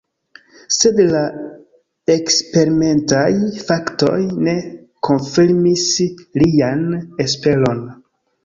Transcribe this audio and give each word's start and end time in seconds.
Sed 0.75 1.01
la 1.09 1.19
eksperimentaj 2.13 3.27
faktoj 3.67 4.17
ne 4.49 4.57
konfirmis 5.09 5.87
lian 6.45 6.85
esperon. 7.29 7.89